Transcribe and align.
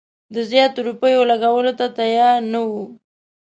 د 0.33 0.35
زیاتو 0.51 0.79
روپیو 0.87 1.21
لګولو 1.31 1.71
ته 1.79 1.85
تیار 1.97 2.37
نه 2.53 2.59
وو. 2.67 2.83